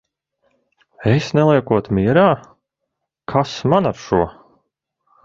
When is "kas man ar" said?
3.35-4.01